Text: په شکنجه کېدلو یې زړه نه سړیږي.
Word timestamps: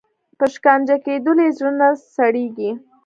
په 0.37 0.45
شکنجه 0.53 0.95
کېدلو 1.05 1.41
یې 1.45 1.51
زړه 1.57 1.71
نه 1.79 1.87
سړیږي. 2.15 2.71